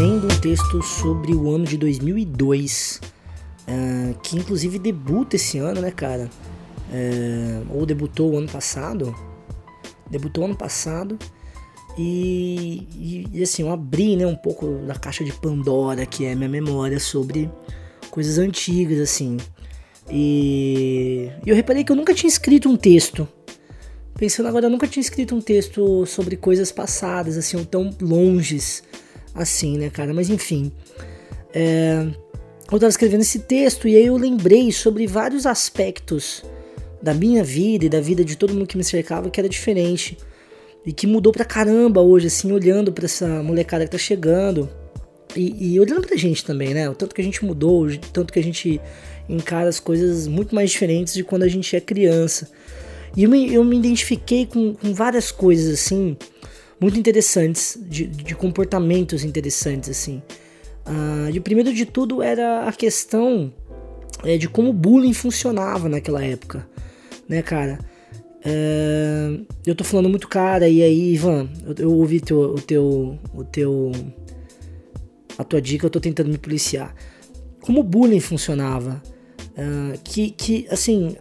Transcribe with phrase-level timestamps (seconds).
[0.00, 3.00] escrevendo um texto sobre o ano de 2002,
[3.68, 6.30] uh, que inclusive debuta esse ano, né, cara?
[6.90, 9.14] Uh, ou debutou o ano passado.
[10.10, 11.18] Debutou ano passado.
[11.98, 16.34] E, e, e, assim, eu abri né, um pouco da caixa de Pandora, que é
[16.34, 17.50] minha memória sobre
[18.10, 19.36] coisas antigas, assim.
[20.10, 23.28] E eu reparei que eu nunca tinha escrito um texto.
[24.16, 28.82] Pensando agora, eu nunca tinha escrito um texto sobre coisas passadas, assim, ou tão longes
[29.34, 30.12] assim, né, cara?
[30.12, 30.72] Mas enfim.
[31.52, 32.06] É,
[32.70, 36.44] eu tava escrevendo esse texto e aí eu lembrei sobre vários aspectos
[37.02, 40.16] da minha vida e da vida de todo mundo que me cercava que era diferente.
[40.84, 44.68] E que mudou pra caramba hoje, assim, olhando para essa molecada que tá chegando.
[45.36, 46.88] E, e, olhando pra gente também, né?
[46.88, 48.80] O tanto que a gente mudou, o tanto que a gente
[49.28, 52.50] encara as coisas muito mais diferentes de quando a gente é criança.
[53.16, 56.16] E eu me, eu me identifiquei com, com várias coisas, assim,
[56.80, 60.22] muito interessantes, de, de comportamentos interessantes, assim.
[60.86, 63.52] Uh, e o primeiro de tudo era a questão
[64.24, 66.66] é, de como o bullying funcionava naquela época,
[67.28, 67.78] né, cara?
[68.40, 73.18] Uh, eu tô falando muito cara, e aí, Ivan, eu, eu ouvi teu, o teu,
[73.34, 73.92] o teu,
[75.36, 76.94] a tua dica, eu tô tentando me policiar.
[77.60, 79.02] Como o bullying funcionava,
[79.38, 81.14] uh, que, que, assim,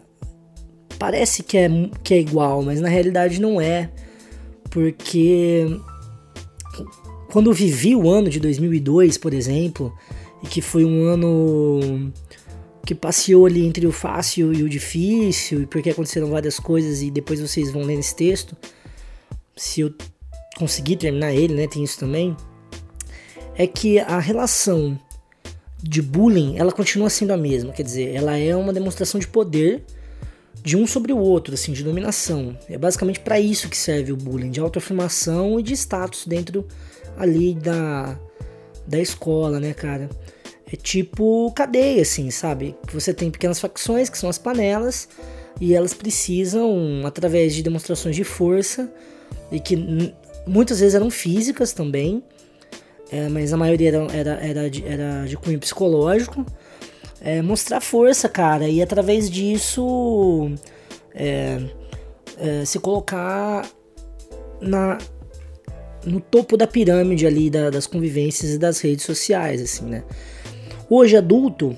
[0.97, 1.69] parece que é,
[2.01, 3.89] que é igual, mas na realidade não é
[4.69, 5.79] porque
[7.31, 9.93] quando eu vivi o ano de 2002, por exemplo,
[10.43, 12.11] e que foi um ano
[12.85, 17.11] que passeou ali entre o fácil e o difícil, e porque aconteceram várias coisas e
[17.11, 18.57] depois vocês vão ler nesse texto,
[19.55, 19.93] se eu
[20.57, 22.35] conseguir terminar ele, né, tem isso também,
[23.55, 24.99] é que a relação
[25.81, 29.83] de bullying, ela continua sendo a mesma, quer dizer, ela é uma demonstração de poder
[30.63, 32.57] de um sobre o outro, assim, de dominação.
[32.69, 36.67] É basicamente para isso que serve o bullying, de autoafirmação e de status dentro
[37.17, 38.17] ali da,
[38.85, 40.09] da escola, né, cara?
[40.71, 42.75] É tipo cadeia, assim, sabe?
[42.93, 45.09] Você tem pequenas facções, que são as panelas,
[45.59, 48.91] e elas precisam, através de demonstrações de força,
[49.51, 50.13] e que
[50.45, 52.23] muitas vezes eram físicas também,
[53.11, 56.45] é, mas a maioria era, era, era, de, era de cunho psicológico,
[57.21, 60.51] é, mostrar força, cara, e através disso
[61.13, 61.59] é,
[62.37, 63.69] é, se colocar
[64.61, 64.97] na,
[66.05, 70.03] no topo da pirâmide ali da, das convivências e das redes sociais, assim, né?
[70.89, 71.77] Hoje adulto,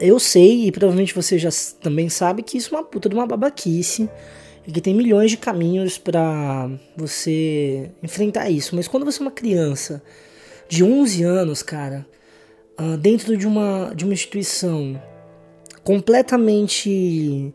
[0.00, 1.50] eu sei, e provavelmente você já
[1.80, 4.08] também sabe, que isso é uma puta de uma babaquice
[4.66, 8.74] e que tem milhões de caminhos para você enfrentar isso.
[8.74, 10.02] Mas quando você é uma criança
[10.68, 12.06] de 11 anos, cara,
[12.80, 15.00] uh, dentro de uma, de uma instituição
[15.82, 17.52] completamente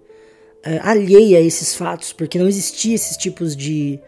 [0.65, 3.99] uh, alheia a esses fatos, porque não existia esses tipos de,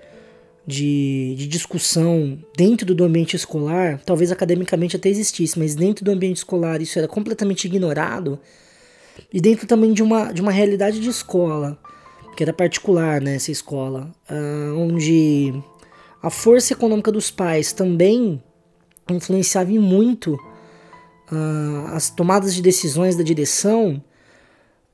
[0.65, 6.37] de, de, discussão dentro do ambiente escolar, talvez academicamente até existisse, mas dentro do ambiente
[6.37, 8.39] escolar isso era completamente ignorado,
[9.33, 11.77] e dentro também de uma, de uma realidade de escola,
[12.35, 15.53] que era particular nessa né, escola, uh, onde
[16.21, 18.41] a força econômica dos pais também
[19.09, 20.37] influenciava muito
[21.31, 24.01] uh, as tomadas de decisões da direção,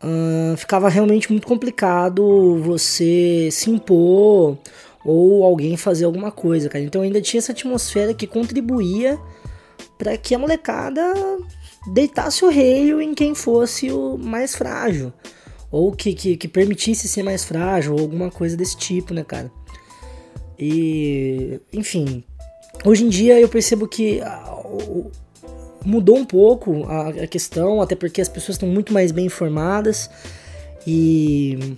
[0.04, 4.58] uh, ficava realmente muito complicado você se impor
[5.04, 6.84] ou alguém fazer alguma coisa, cara.
[6.84, 9.20] Então ainda tinha essa atmosfera que contribuía
[9.98, 11.02] para que a molecada
[11.94, 15.14] deitasse o rei em quem fosse o mais frágil.
[15.72, 19.52] Ou que, que, que, permitisse ser mais frágil, ou alguma coisa desse tipo, né, cara?
[20.58, 22.24] E, enfim,
[22.86, 24.22] hoje em dia eu percebo que
[25.86, 30.10] mudou um pouco a, a questão, até porque as pessoas estão muito mais bem informadas
[30.86, 31.78] e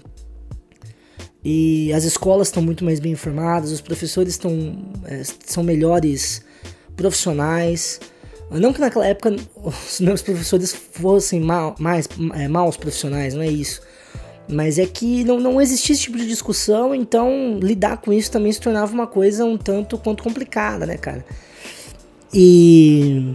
[1.44, 4.52] e as escolas estão muito mais bem informadas, os professores estão
[5.06, 6.44] é, são melhores
[6.96, 8.00] profissionais.
[8.50, 13.48] Não que naquela época os meus professores fossem mal, mais é, maus profissionais, não é
[13.48, 13.82] isso.
[14.50, 18.52] Mas é que não, não existia esse tipo de discussão, então lidar com isso também
[18.52, 21.26] se tornava uma coisa um tanto quanto complicada, né, cara?
[22.34, 23.34] E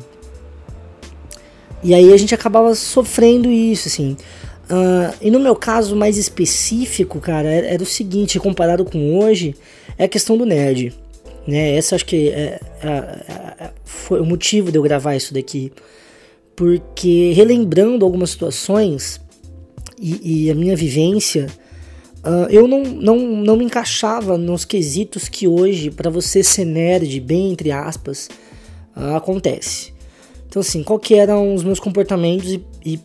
[1.83, 4.17] e aí a gente acabava sofrendo isso, assim.
[4.71, 9.55] Uh, e no meu caso mais específico, cara, era, era, o seguinte, comparado com hoje,
[9.99, 10.95] é a questão do nerd.
[11.47, 11.77] Né?
[11.77, 15.73] Essa acho que é, é, é, foi o motivo de eu gravar isso daqui.
[16.55, 19.21] Porque relembrando algumas situações
[20.01, 21.49] e, e a minha vivência,
[22.25, 27.19] uh, eu não, não, não me encaixava nos quesitos que hoje, para você ser nerd,
[27.21, 28.29] bem entre aspas,
[28.97, 29.92] uh, acontece.
[30.53, 33.01] Então, assim, qual que eram os meus comportamentos e, e,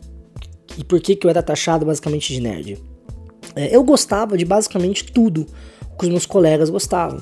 [0.77, 2.77] e por que, que eu era taxado basicamente de nerd?
[3.55, 5.47] É, eu gostava de basicamente tudo
[5.97, 7.21] que os meus colegas gostavam.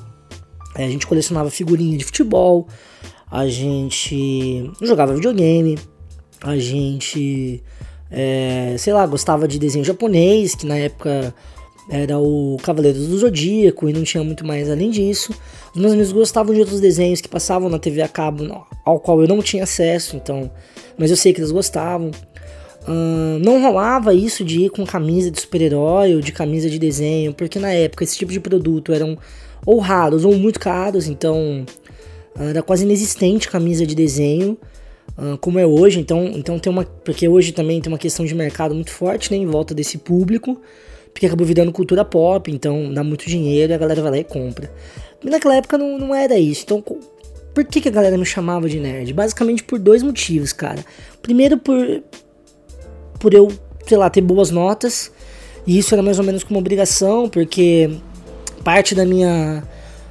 [0.74, 2.66] É, a gente colecionava figurinha de futebol,
[3.30, 5.78] a gente jogava videogame,
[6.40, 7.62] a gente,
[8.10, 11.32] é, sei lá, gostava de desenho japonês, que na época
[11.88, 15.32] era o Cavaleiros do Zodíaco e não tinha muito mais além disso.
[15.74, 19.20] Os meus amigos gostavam de outros desenhos que passavam na TV a cabo, ao qual
[19.20, 20.50] eu não tinha acesso, então,
[20.98, 22.10] mas eu sei que eles gostavam.
[22.88, 27.34] Uh, não rolava isso de ir com camisa de super-herói ou de camisa de desenho,
[27.34, 29.18] porque na época esse tipo de produto eram
[29.64, 31.66] ou raros ou muito caros, então
[32.38, 34.58] era quase inexistente camisa de desenho,
[35.16, 35.98] uh, como é hoje.
[35.98, 36.84] Então, então tem uma.
[36.84, 40.60] Porque hoje também tem uma questão de mercado muito forte né, em volta desse público,
[41.16, 44.24] porque acabou virando cultura pop, então dá muito dinheiro e a galera vai lá e
[44.24, 44.70] compra.
[45.24, 46.64] Naquela época não, não era isso.
[46.64, 49.14] Então, por que, que a galera me chamava de nerd?
[49.14, 50.84] Basicamente por dois motivos, cara.
[51.22, 52.02] Primeiro, por
[53.18, 53.50] por eu,
[53.86, 55.10] sei lá, ter boas notas.
[55.66, 57.90] E isso era mais ou menos como obrigação, porque
[58.62, 59.62] parte da minha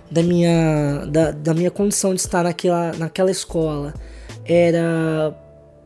[0.09, 3.93] da minha da, da minha condição de estar naquela, naquela escola
[4.43, 5.37] era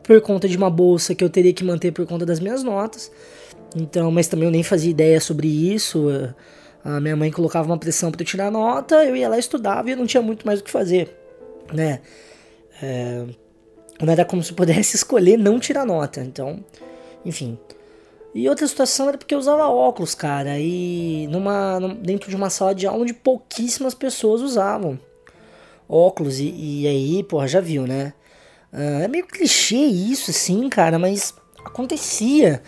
[0.02, 3.12] por conta de uma bolsa que eu teria que manter por conta das minhas notas.
[3.76, 6.08] Então, mas também eu nem fazia ideia sobre isso.
[6.84, 9.92] A minha mãe colocava uma pressão para eu tirar nota, eu ia lá estudava e
[9.92, 11.14] eu não tinha muito mais o que fazer,
[11.72, 12.00] né?
[12.82, 13.26] É,
[14.00, 16.20] não era como se eu pudesse escolher não tirar nota.
[16.20, 16.64] Então,
[17.24, 17.58] enfim.
[18.34, 22.74] E outra situação era porque eu usava óculos, cara, e numa, dentro de uma sala
[22.74, 24.98] de aula onde pouquíssimas pessoas usavam
[25.90, 28.14] óculos, e, e aí, porra, já viu, né?
[28.72, 31.34] Uh, é meio clichê isso, assim, cara, mas
[31.64, 32.62] acontecia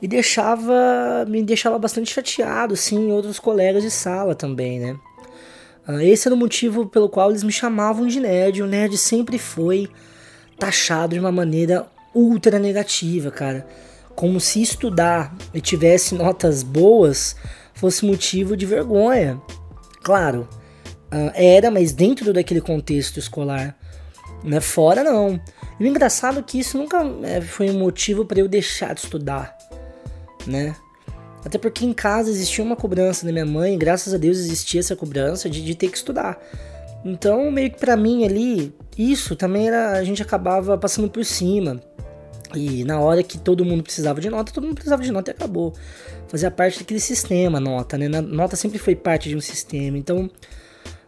[0.00, 4.96] e deixava, me deixava bastante chateado, assim, outros colegas de sala também, né?
[5.88, 9.38] Uh, esse era o motivo pelo qual eles me chamavam de nerd, o nerd sempre
[9.38, 9.88] foi
[10.58, 13.66] taxado de uma maneira ultra negativa, cara.
[14.14, 17.36] Como se estudar e tivesse notas boas
[17.74, 19.40] fosse motivo de vergonha.
[20.02, 20.48] Claro,
[21.12, 23.76] uh, era, mas dentro daquele contexto escolar.
[24.42, 24.60] Né?
[24.60, 25.40] Fora não.
[25.78, 29.00] E o engraçado é que isso nunca é, foi um motivo para eu deixar de
[29.00, 29.56] estudar,
[30.46, 30.76] né?
[31.44, 34.96] Até porque em casa existia uma cobrança da minha mãe, graças a Deus existia essa
[34.96, 36.38] cobrança de, de ter que estudar.
[37.04, 39.92] Então, meio que para mim ali, isso também era.
[39.92, 41.80] A gente acabava passando por cima.
[42.54, 45.34] E na hora que todo mundo precisava de nota, todo mundo precisava de nota e
[45.34, 45.72] acabou.
[46.26, 48.08] Fazia parte daquele sistema, nota, né?
[48.08, 49.96] nota sempre foi parte de um sistema.
[49.96, 50.28] Então,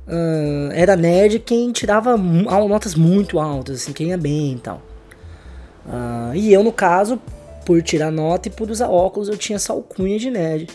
[0.06, 4.82] uh, era nerd quem tirava notas muito altas, assim, quem ia bem e tal.
[5.86, 7.20] Uh, e eu, no caso,
[7.68, 10.68] por tirar nota e por usar óculos, eu tinha essa alcunha de nerd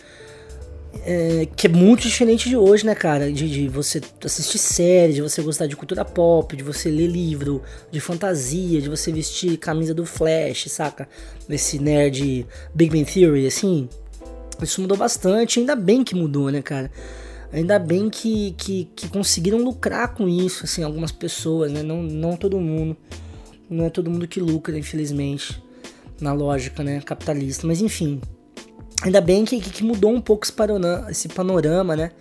[1.04, 3.32] é, que é muito diferente de hoje, né, cara?
[3.32, 7.64] De, de, você assistir série, de você gostar de cultura pop, de você ler livro
[7.90, 11.10] de fantasia, de você vestir camisa do Flash, saca?
[11.50, 12.46] Esse nerd
[12.76, 13.90] Big Bang Theory, assim.
[14.62, 16.92] Isso mudou bastante, ainda bem que mudou, né, cara?
[17.52, 21.82] Ainda bem que, que, que conseguiram lucrar com isso, assim, algumas pessoas, né?
[21.82, 22.96] Não, não todo mundo.
[23.68, 25.60] Não é todo mundo que lucra, infelizmente,
[26.20, 27.68] na lógica, né, capitalista.
[27.68, 28.22] Mas enfim,
[29.04, 32.12] Ainda bem que, que mudou um pouco esse panorama, esse panorama, né?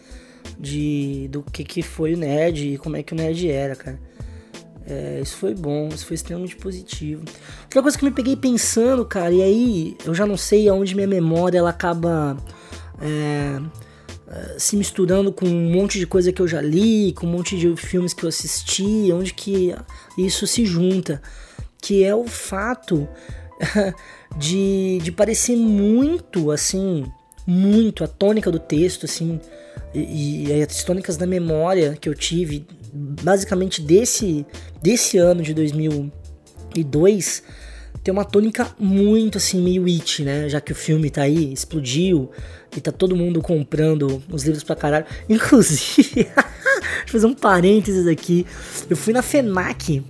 [0.59, 4.00] De, do que, que foi o nerd e como é que o nerd era, cara.
[4.85, 7.23] É, isso foi bom, isso foi extremamente positivo.
[7.64, 10.97] Outra coisa que eu me peguei pensando, cara, e aí eu já não sei aonde
[10.97, 12.37] minha memória ela acaba
[13.00, 13.62] é,
[14.26, 17.57] é, se misturando com um monte de coisa que eu já li, com um monte
[17.57, 19.73] de filmes que eu assisti, onde que
[20.19, 21.23] isso se junta,
[21.81, 23.09] que é o fato
[24.37, 27.04] de, de parecer muito, assim,
[27.47, 29.40] muito a tônica do texto, assim,
[29.95, 34.47] e, e as tônicas da memória que eu tive, basicamente desse,
[34.83, 37.42] desse ano de 2002,
[38.02, 40.49] tem uma tônica muito assim, meio it, né?
[40.49, 42.31] Já que o filme tá aí, explodiu
[42.76, 45.07] e tá todo mundo comprando os livros pra caralho.
[45.28, 46.35] Inclusive, deixa
[47.07, 48.45] eu fazer um parênteses aqui.
[48.90, 50.02] Eu fui na FENAC,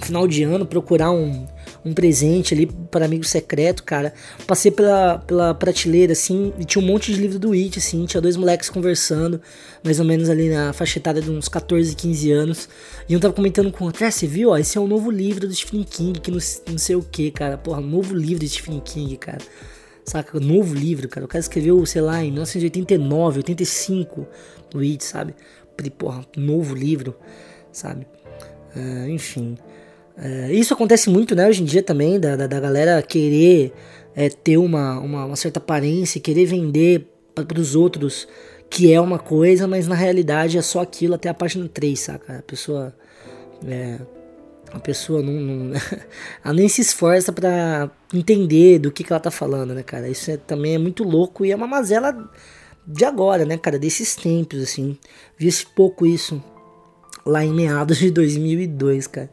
[0.00, 1.46] final de ano, procurar um,
[1.84, 4.14] um presente ali para amigo secreto, cara.
[4.46, 8.20] Passei pela, pela prateleira, assim, e tinha um monte de livro do It, assim, tinha
[8.20, 9.40] dois moleques conversando,
[9.82, 12.68] mais ou menos ali na faixa etária de uns 14, 15 anos.
[13.08, 15.10] E um tava comentando com o outro, é, você viu, ó, esse é o novo
[15.10, 17.58] livro do Stephen King, que não, não sei o que, cara.
[17.58, 19.40] Porra, novo livro do Stephen King, cara.
[20.04, 20.38] Saca?
[20.40, 21.24] Novo livro, cara.
[21.24, 24.26] O cara escreveu, sei lá, em 1989, 85,
[24.74, 25.34] o It, sabe?
[25.98, 27.16] Porra, novo livro,
[27.72, 28.06] sabe?
[28.76, 29.56] Uh, enfim.
[30.16, 33.72] É, isso acontece muito, né, hoje em dia também, da, da, da galera querer
[34.14, 38.28] é, ter uma, uma, uma, certa aparência, querer vender para os outros
[38.68, 42.38] que é uma coisa, mas na realidade é só aquilo até a página 3, saca?
[42.38, 42.94] A pessoa.
[43.66, 43.98] É,
[44.72, 45.80] a pessoa não, não
[46.42, 50.08] ela nem se esforça para entender do que, que ela tá falando, né, cara?
[50.08, 52.30] Isso é, também é muito louco e é uma mazela
[52.86, 53.78] de agora, né, cara?
[53.78, 54.96] Desses tempos, assim.
[55.36, 56.42] Vi-se pouco isso
[57.24, 59.30] lá em meados de 2002, cara.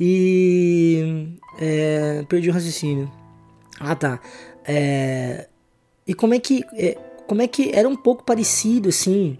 [0.00, 1.36] E.
[1.60, 3.10] É, perdi o raciocínio.
[3.78, 4.20] Ah, tá.
[4.64, 5.46] É,
[6.06, 6.64] e como é que.
[6.72, 9.38] É, como é que era um pouco parecido, assim.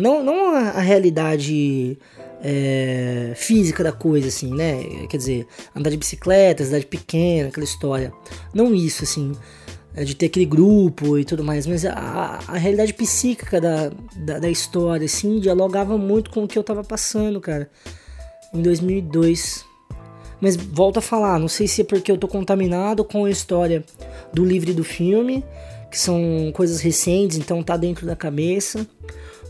[0.00, 1.98] Não não a, a realidade
[2.42, 5.06] é, física da coisa, assim, né?
[5.08, 8.12] Quer dizer, andar de bicicleta, cidade pequena, aquela história.
[8.54, 9.32] Não isso, assim,
[9.94, 14.38] é, de ter aquele grupo e tudo mais, mas a, a realidade psíquica da, da,
[14.38, 17.70] da, história, assim, dialogava muito com o que eu tava passando, cara,
[18.58, 19.64] em 2002.
[20.40, 23.84] Mas volto a falar, não sei se é porque eu tô contaminado com a história
[24.32, 25.42] do livro e do filme,
[25.90, 28.86] que são coisas recentes, então tá dentro da cabeça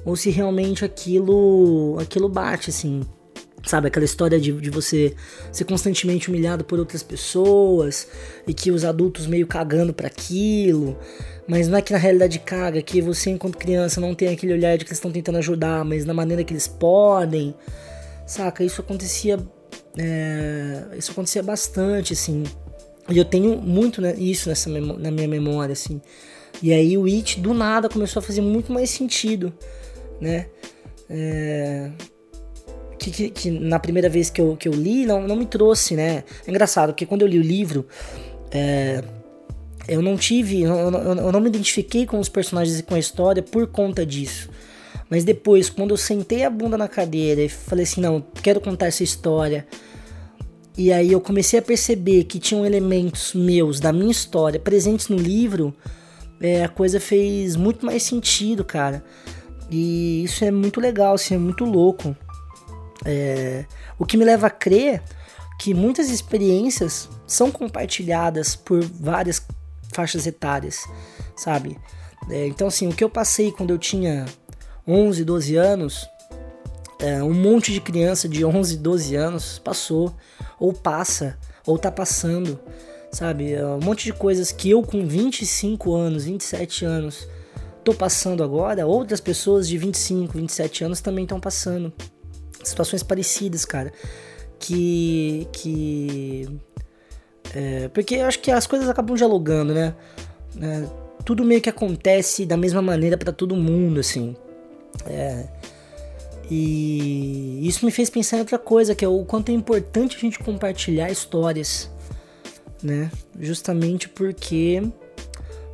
[0.06, 3.02] ou se realmente aquilo aquilo bate assim.
[3.64, 5.16] Sabe, aquela história de, de você
[5.50, 8.06] ser constantemente humilhado por outras pessoas
[8.46, 10.96] e que os adultos meio cagando para aquilo.
[11.48, 14.78] Mas não é que na realidade caga, que você enquanto criança não tem aquele olhar
[14.78, 17.56] de que eles estão tentando ajudar, mas na maneira que eles podem.
[18.26, 18.64] Saca?
[18.64, 19.38] Isso acontecia.
[19.96, 22.44] É, isso acontecia bastante, assim.
[23.08, 26.00] E eu tenho muito né, isso nessa na minha memória, assim.
[26.62, 29.52] E aí o It do nada começou a fazer muito mais sentido
[30.20, 30.46] né?
[31.08, 31.90] É,
[32.98, 35.94] que, que, que, na primeira vez que eu, que eu li não, não me trouxe,
[35.94, 36.24] né?
[36.46, 37.86] É engraçado, porque quando eu li o livro,
[38.50, 39.02] é,
[39.86, 42.98] eu não tive, eu, eu, eu, não me identifiquei com os personagens e com a
[42.98, 44.50] história por conta disso.
[45.08, 48.86] Mas depois, quando eu sentei a bunda na cadeira e falei assim, não, quero contar
[48.86, 49.66] essa história.
[50.76, 55.16] E aí eu comecei a perceber que tinham elementos meus, da minha história, presentes no
[55.16, 55.74] livro,
[56.40, 59.04] é, a coisa fez muito mais sentido, cara.
[59.70, 62.14] E isso é muito legal, assim, é muito louco.
[63.04, 63.64] É,
[63.98, 65.02] o que me leva a crer
[65.58, 69.44] que muitas experiências são compartilhadas por várias
[69.92, 70.84] faixas etárias,
[71.34, 71.78] sabe?
[72.28, 74.26] É, então, assim, o que eu passei quando eu tinha
[74.86, 76.08] 11, 12 anos,
[76.98, 80.14] é, um monte de criança de 11, 12 anos passou,
[80.58, 82.58] ou passa, ou tá passando,
[83.10, 83.52] sabe?
[83.52, 87.28] É, um monte de coisas que eu com 25 anos, 27 anos,
[87.84, 91.92] tô passando agora, outras pessoas de 25, 27 anos também estão passando.
[92.62, 93.92] Situações parecidas, cara.
[94.58, 95.46] Que.
[95.52, 96.48] que
[97.54, 99.94] é, porque eu acho que as coisas acabam dialogando, né?
[100.60, 100.84] É,
[101.24, 104.34] tudo meio que acontece da mesma maneira para todo mundo, assim.
[105.04, 105.46] É,
[106.50, 110.20] e isso me fez pensar em outra coisa, que é o quanto é importante a
[110.20, 111.90] gente compartilhar histórias,
[112.82, 113.10] né?
[113.40, 114.82] Justamente porque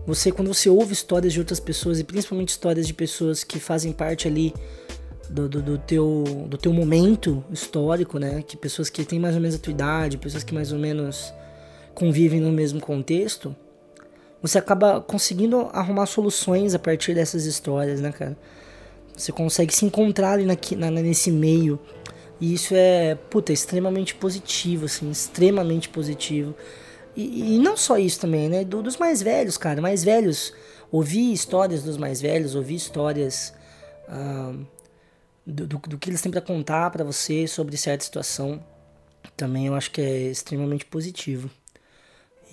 [0.06, 3.92] você, quando você ouve histórias de outras pessoas, e principalmente histórias de pessoas que fazem
[3.92, 4.54] parte ali
[5.28, 8.42] do, do, do, teu, do teu momento histórico, né?
[8.42, 11.32] Que pessoas que têm mais ou menos a tua idade, pessoas que mais ou menos
[11.94, 13.54] convivem no mesmo contexto,
[14.40, 18.36] você acaba conseguindo arrumar soluções a partir dessas histórias, né, cara?
[19.16, 21.78] Você consegue se encontrar ali na, na, nesse meio.
[22.40, 26.54] E isso é, puta, extremamente positivo, assim, extremamente positivo.
[27.14, 28.64] E, e, não só isso também, né?
[28.64, 29.80] Do, dos mais velhos, cara.
[29.80, 30.52] Mais velhos.
[30.90, 33.54] Ouvir histórias dos mais velhos, ouvir histórias
[34.08, 34.54] ah,
[35.46, 38.62] do, do, do, que eles têm para contar para você sobre certa situação.
[39.36, 41.50] Também eu acho que é extremamente positivo.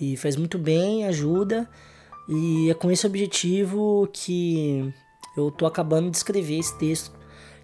[0.00, 1.68] E faz muito bem, ajuda.
[2.28, 4.92] E é com esse objetivo que
[5.36, 7.18] eu tô acabando de escrever esse texto.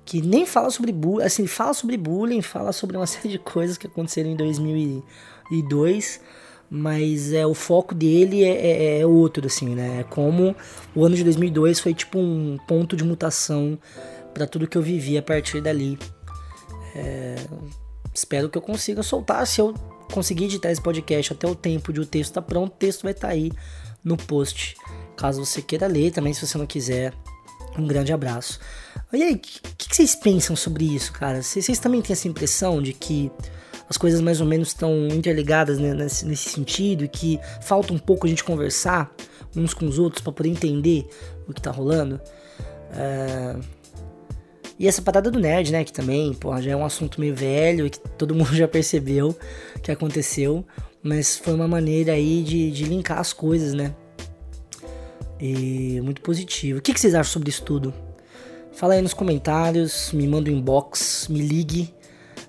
[0.05, 3.77] Que nem fala sobre bullying, assim, fala sobre bullying, fala sobre uma série de coisas
[3.77, 6.21] que aconteceram em 2002
[6.69, 10.01] mas é o foco dele é, é, é, outro assim né?
[10.01, 10.55] É como
[10.95, 13.79] o ano de 2002 foi tipo um ponto de mutação
[14.35, 15.99] para tudo que eu vivi a partir dali.
[16.95, 17.37] É,
[18.13, 19.47] espero que eu consiga soltar.
[19.47, 19.73] Se eu
[20.13, 23.03] conseguir editar esse podcast até o tempo de o texto estar tá pronto o texto
[23.03, 23.51] vai estar tá aí
[24.05, 24.77] no post.
[25.17, 27.13] Caso você queira ler também se você não quiser
[27.79, 28.59] um grande abraço
[29.13, 32.29] e aí o que, que, vocês pensam sobre isso cara vocês, vocês também têm essa
[32.29, 33.31] impressão de que
[33.89, 37.99] as coisas mais ou menos estão interligadas né, nesse, nesse, sentido e que falta um
[37.99, 39.15] pouco a gente conversar
[39.55, 41.07] uns com os outros para poder entender
[41.49, 42.21] o que tá rolando.
[42.93, 43.57] É...
[44.79, 47.87] E essa parada do nerd, né, que também, pô, já é um assunto meio velho
[47.87, 49.37] e que todo mundo já percebeu
[49.83, 50.67] que aconteceu,
[51.03, 53.95] mas foi uma maneira aí de, de linkar as coisas, né?
[55.41, 56.79] E muito positivo.
[56.79, 57.93] O que, que vocês acham sobre isso tudo?
[58.73, 61.95] Fala aí nos comentários, me manda um inbox, me ligue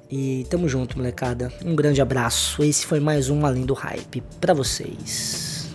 [0.10, 1.52] e tamo junto, molecada.
[1.66, 2.64] Um grande abraço.
[2.64, 5.68] Esse foi mais um Além do Hype para vocês.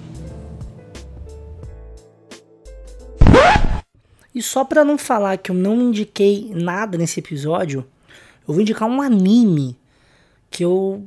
[4.35, 7.87] E só para não falar que eu não indiquei nada nesse episódio,
[8.47, 9.77] eu vou indicar um anime
[10.51, 11.07] que eu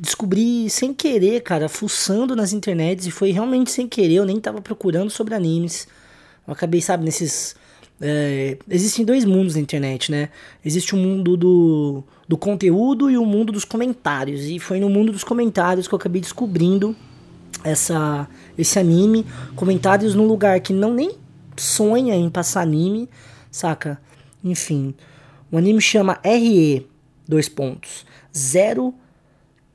[0.00, 4.60] descobri sem querer, cara, fuçando nas internets e foi realmente sem querer, eu nem tava
[4.60, 5.86] procurando sobre animes.
[6.46, 7.54] Eu acabei, sabe, nesses
[8.04, 10.28] É, existem dois mundos na internet, né?
[10.64, 14.40] Existe o mundo do, do conteúdo e o mundo dos comentários.
[14.46, 16.96] E foi no mundo dos comentários que eu acabei descobrindo
[17.62, 19.24] essa, esse anime.
[19.54, 21.12] Comentários num lugar que não nem
[21.56, 23.08] sonha em passar anime,
[23.52, 24.00] saca?
[24.42, 24.94] Enfim.
[25.48, 26.84] O anime chama RE,
[27.28, 28.04] dois pontos.
[28.36, 28.92] Zero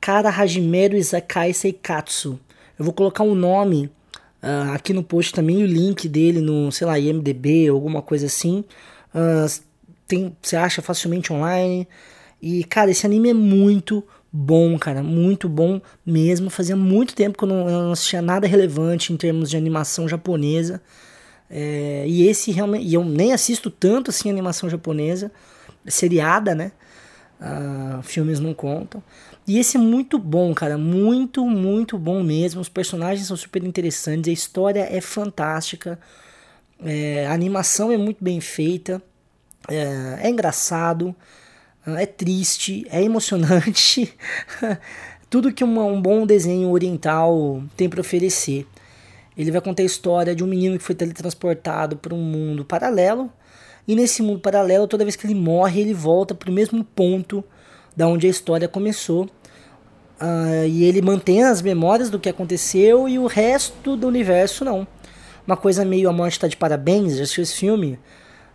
[0.00, 2.38] Kara Hajimeru Izakai Seikatsu.
[2.78, 3.90] Eu vou colocar um nome
[4.42, 8.64] uh, aqui no post também, o link dele no, sei lá, IMDB, alguma coisa assim.
[9.14, 9.62] Uh,
[10.06, 11.86] tem, você acha facilmente online.
[12.40, 16.50] E, cara, esse anime é muito bom, cara, muito bom mesmo.
[16.50, 20.08] Fazia muito tempo que eu não, eu não assistia nada relevante em termos de animação
[20.08, 20.80] japonesa.
[21.50, 22.86] É, e esse realmente.
[22.86, 25.30] E eu nem assisto tanto assim animação japonesa,
[25.86, 26.72] seriada, né?
[27.40, 29.02] Uh, filmes não contam.
[29.48, 30.76] E esse é muito bom, cara.
[30.76, 32.60] Muito, muito bom mesmo.
[32.60, 34.28] Os personagens são super interessantes.
[34.28, 35.98] A história é fantástica.
[36.84, 39.02] É, a animação é muito bem feita.
[39.66, 41.16] É, é engraçado.
[41.86, 42.86] É triste.
[42.90, 44.14] É emocionante.
[45.30, 48.66] Tudo que uma, um bom desenho oriental tem para oferecer.
[49.34, 53.32] Ele vai contar a história de um menino que foi teletransportado para um mundo paralelo.
[53.86, 57.42] E nesse mundo paralelo, toda vez que ele morre, ele volta para o mesmo ponto
[57.96, 59.28] da onde a história começou.
[60.20, 64.86] Uh, e ele mantém as memórias do que aconteceu e o resto do universo não.
[65.46, 67.98] Uma coisa meio A Morte Tá de Parabéns, já assistiu esse filme?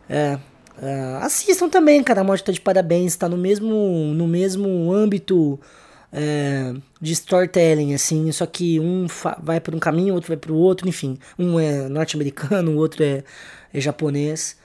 [0.09, 0.37] É,
[0.77, 5.59] uh, assistam também, cara, A Morte Tá de Parabéns, tá no mesmo, no mesmo âmbito
[6.13, 9.07] é, de storytelling, assim, só que um
[9.41, 11.17] vai por um caminho, outro vai para o outro, enfim.
[11.39, 13.23] Um é norte-americano, o outro é,
[13.73, 14.55] é japonês.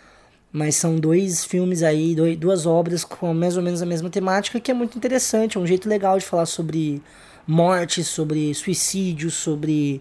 [0.50, 4.70] Mas são dois filmes aí, duas obras com mais ou menos a mesma temática, que
[4.70, 7.03] é muito interessante, é um jeito legal de falar sobre
[7.46, 10.01] morte, sobre suicídio, sobre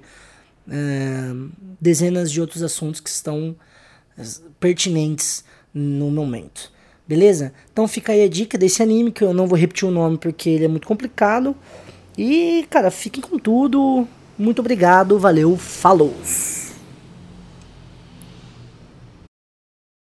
[0.70, 1.34] é,
[1.80, 3.56] dezenas de outros assuntos que estão
[4.18, 4.24] é,
[4.60, 5.44] pertinentes
[5.74, 6.72] no momento.
[7.08, 7.54] Beleza?
[7.72, 10.50] Então fica aí a dica desse anime, que eu não vou repetir o nome porque
[10.50, 11.56] ele é muito complicado.
[12.18, 14.08] E, cara, fiquem com tudo.
[14.38, 16.14] Muito obrigado, valeu, falou!